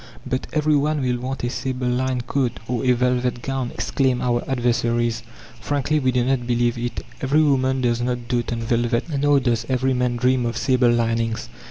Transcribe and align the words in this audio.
"But 0.25 0.47
every 0.51 0.75
one 0.75 1.01
will 1.03 1.19
want 1.19 1.43
a 1.43 1.49
sable 1.51 1.85
lined 1.87 2.25
coat 2.25 2.59
or 2.67 2.83
a 2.83 2.93
velvet 2.93 3.43
gown!" 3.43 3.69
exclaim 3.71 4.19
our 4.19 4.43
adversaries. 4.49 5.21
Frankly, 5.59 5.99
we 5.99 6.11
do 6.11 6.25
not 6.25 6.47
believe 6.47 6.75
it. 6.75 7.05
Every 7.21 7.43
woman 7.43 7.81
does 7.81 8.01
not 8.01 8.27
dote 8.27 8.51
on 8.51 8.61
velvet 8.61 9.03
nor 9.21 9.39
does 9.39 9.63
every 9.69 9.93
man 9.93 10.15
dream 10.15 10.43
of 10.47 10.57
sable 10.57 10.89
linings. 10.89 11.49